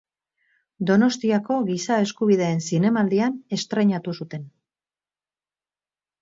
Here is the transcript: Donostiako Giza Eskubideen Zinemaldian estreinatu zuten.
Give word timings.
Donostiako 0.91 1.57
Giza 1.67 1.97
Eskubideen 2.05 2.63
Zinemaldian 2.69 3.37
estreinatu 3.59 4.15
zuten. 4.23 4.49